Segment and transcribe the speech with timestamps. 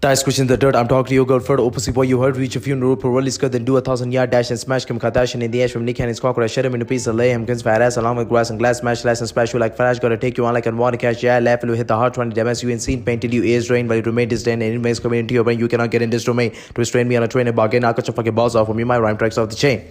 [0.00, 0.76] Dice squishing the dirt.
[0.76, 1.60] I'm talking to your girlfriend.
[1.60, 2.36] Opposite boy, you heard.
[2.36, 5.42] Reach a funeral, probably skirt, then do a thousand yard dash and smash Kim Kardashian
[5.42, 6.52] in the ash from Nick Cannon's cockroach.
[6.52, 8.60] Shut him in a piece of lay him, guns fat ass along with grass and
[8.60, 9.98] glass, smash, slice and splash you like flash.
[9.98, 11.20] Gotta take you on like a water cash.
[11.24, 13.04] Yeah, laugh and hit the heart 20 damage you seen.
[13.04, 14.62] Painted you ears drained, but you remain disdain.
[14.62, 15.58] And inmates coming into your brain.
[15.58, 16.52] You cannot get in this domain.
[16.52, 17.82] To restrain me on a train and bargain.
[17.82, 18.86] I'll cut your fucking balls off from you.
[18.86, 19.82] My rhyme tracks off the chain.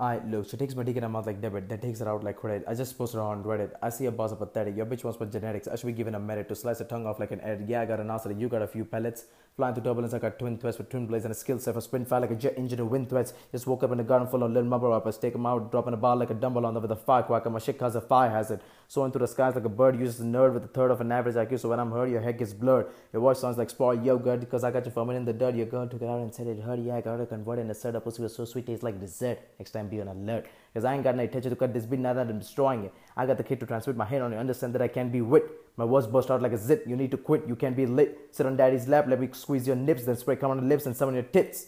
[0.00, 2.22] I look, she takes my dick in her mouth like debit, then takes it out
[2.22, 2.64] like credit.
[2.68, 3.72] I just posted on Reddit.
[3.82, 4.76] I see a boss of pathetic.
[4.76, 5.66] Your bitch wants for genetics.
[5.66, 7.64] I should be given a merit to slice her tongue off like an egg.
[7.66, 8.30] Yeah, I got an answer.
[8.30, 9.24] You got a few pellets.
[9.56, 11.80] Flying through turbulence, I got twin threats with twin blades and a skill set for
[11.80, 13.34] sprint fire like a jet engine to wind threats.
[13.50, 15.18] Just woke up in a garden full of little mumble rappers.
[15.18, 17.50] Take them out, dropping a bar like a dumble on them with a firecracker.
[17.50, 18.60] My shit cause a fire hazard.
[18.86, 21.10] Soaring through the skies like a bird uses a nerd with a third of an
[21.10, 21.58] average IQ.
[21.58, 22.86] So when I'm hurt, your head gets blurred.
[23.12, 25.56] Your voice sounds like spoiled yogurt because I got you from in the dirt.
[25.56, 26.78] Your girl took it out and said it hurt.
[26.78, 29.40] Yeah, I got her converted and said her pussy was so sweet, tastes like dessert.
[29.58, 30.46] Next time be on alert.
[30.72, 32.94] Because I ain't got no intention to cut this beat now that I'm destroying it.
[33.16, 34.38] I got the kid to transmit my hate on you.
[34.38, 35.44] Understand that I can be wit.
[35.76, 36.84] My words burst out like a zit.
[36.86, 37.48] You need to quit.
[37.48, 38.28] You can be lit.
[38.30, 39.06] Sit on daddy's lap.
[39.08, 40.04] Let me squeeze your nips.
[40.04, 41.66] Then spray come on the lips and some on your tits.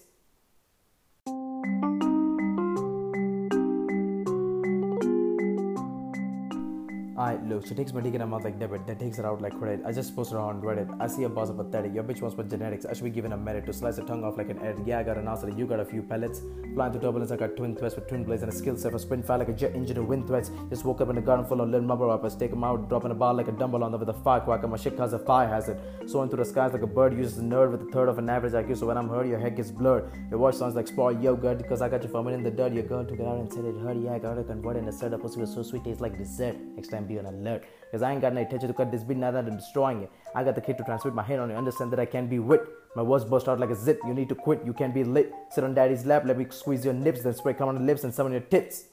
[7.21, 9.43] I look, she takes my dick in her mouth like debit, then takes it out
[9.43, 9.83] like credit.
[9.85, 10.89] I just posted her on Reddit.
[10.99, 11.93] I see a boss of pathetic.
[11.93, 12.87] Your bitch wants for genetics.
[12.87, 14.77] I should be given a merit to slice her tongue off like an egg.
[14.87, 15.51] Yeah, I got an answer.
[15.51, 16.41] You got a few pellets.
[16.75, 18.99] Flying through turbulence, I got twin threats with twin blades and a skill set for
[18.99, 20.51] sprint fire like a jet engine to wind threats.
[20.71, 22.35] Just woke up in a garden full of little mumble rappers.
[22.37, 24.67] Take them out, dropping a bar like a dumble on them with a firecracker.
[24.67, 25.79] My shit cause a fire hazard.
[26.07, 28.31] Soaring through the skies like a bird uses a nerd with a third of an
[28.31, 28.79] average IQ.
[28.79, 30.11] So when I'm hurt, your head gets blurred.
[30.31, 32.73] Your voice sounds like spoiled yogurt because I got you from in the dirt.
[32.73, 33.99] Your girl took it out and said it hurt.
[33.99, 36.57] Yeah, I got her converted and said her pussy was so sweet, tastes like dessert.
[36.77, 37.65] Next time be on alert.
[37.91, 40.11] Because I ain't got no intention to cut this beat now that I'm destroying it.
[40.35, 41.57] I got the kid to transmit my hate on you.
[41.57, 42.63] Understand that I can be wit.
[42.95, 43.99] My words burst out like a zit.
[44.07, 44.61] You need to quit.
[44.65, 45.33] You can be lit.
[45.51, 46.23] Sit on daddy's lap.
[46.25, 47.23] Let me squeeze your nips.
[47.23, 48.85] Then spray come on the lips and some on your tits.